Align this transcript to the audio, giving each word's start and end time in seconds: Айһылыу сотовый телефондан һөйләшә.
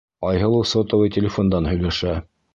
Айһылыу 0.29 0.63
сотовый 0.71 1.13
телефондан 1.19 1.69
һөйләшә. 1.73 2.17